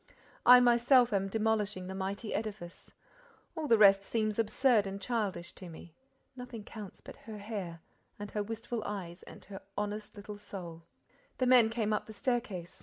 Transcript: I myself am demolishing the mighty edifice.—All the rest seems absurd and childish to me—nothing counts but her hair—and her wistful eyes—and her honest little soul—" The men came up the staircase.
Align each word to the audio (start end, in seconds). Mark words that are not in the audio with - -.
I 0.47 0.59
myself 0.61 1.13
am 1.13 1.27
demolishing 1.27 1.85
the 1.85 1.93
mighty 1.93 2.33
edifice.—All 2.33 3.67
the 3.67 3.77
rest 3.77 4.01
seems 4.01 4.39
absurd 4.39 4.87
and 4.87 4.99
childish 4.99 5.53
to 5.53 5.69
me—nothing 5.69 6.63
counts 6.63 7.01
but 7.01 7.17
her 7.29 7.37
hair—and 7.37 8.31
her 8.31 8.41
wistful 8.41 8.81
eyes—and 8.83 9.45
her 9.45 9.61
honest 9.77 10.15
little 10.15 10.39
soul—" 10.39 10.85
The 11.37 11.45
men 11.45 11.69
came 11.69 11.93
up 11.93 12.07
the 12.07 12.13
staircase. 12.13 12.79